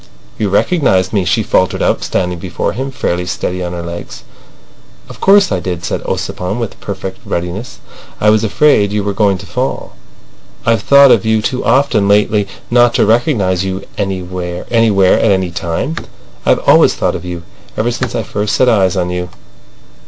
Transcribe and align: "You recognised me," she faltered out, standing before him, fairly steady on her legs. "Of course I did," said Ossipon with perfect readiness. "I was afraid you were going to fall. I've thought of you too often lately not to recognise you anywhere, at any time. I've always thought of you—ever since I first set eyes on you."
"You 0.39 0.49
recognised 0.49 1.13
me," 1.13 1.25
she 1.25 1.43
faltered 1.43 1.83
out, 1.83 2.01
standing 2.03 2.39
before 2.39 2.73
him, 2.73 2.89
fairly 2.89 3.27
steady 3.27 3.63
on 3.63 3.73
her 3.73 3.83
legs. 3.83 4.23
"Of 5.07 5.21
course 5.21 5.51
I 5.51 5.59
did," 5.59 5.85
said 5.85 6.01
Ossipon 6.07 6.57
with 6.57 6.79
perfect 6.81 7.19
readiness. 7.23 7.77
"I 8.19 8.31
was 8.31 8.43
afraid 8.43 8.91
you 8.91 9.03
were 9.03 9.13
going 9.13 9.37
to 9.37 9.45
fall. 9.45 9.93
I've 10.65 10.81
thought 10.81 11.11
of 11.11 11.23
you 11.23 11.39
too 11.43 11.63
often 11.63 12.07
lately 12.07 12.47
not 12.71 12.95
to 12.95 13.05
recognise 13.05 13.63
you 13.63 13.83
anywhere, 13.95 14.65
at 14.71 15.21
any 15.31 15.51
time. 15.51 15.95
I've 16.47 16.67
always 16.67 16.95
thought 16.95 17.13
of 17.13 17.23
you—ever 17.23 17.91
since 17.91 18.15
I 18.15 18.23
first 18.23 18.55
set 18.55 18.67
eyes 18.67 18.97
on 18.97 19.11
you." 19.11 19.29